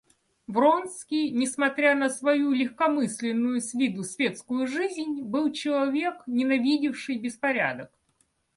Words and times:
Вронский, 0.47 1.29
несмотря 1.29 1.93
на 1.93 2.09
свою 2.09 2.53
легкомысленную 2.53 3.61
с 3.61 3.75
виду 3.75 4.01
светскую 4.01 4.65
жизнь, 4.65 5.21
был 5.21 5.51
человек, 5.51 6.23
ненавидевший 6.25 7.19
беспорядок. 7.19 7.91